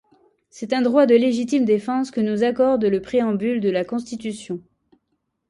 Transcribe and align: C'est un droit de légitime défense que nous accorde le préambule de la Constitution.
C'est 0.49 0.73
un 0.73 0.81
droit 0.81 1.05
de 1.05 1.13
légitime 1.13 1.63
défense 1.63 2.09
que 2.09 2.21
nous 2.21 2.41
accorde 2.41 2.83
le 2.83 3.03
préambule 3.03 3.61
de 3.61 3.69
la 3.69 3.85
Constitution. 3.85 4.59